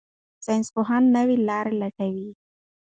ساينسپوهان 0.45 1.03
نوې 1.15 1.35
لارې 1.49 1.73
لټوي. 1.81 2.29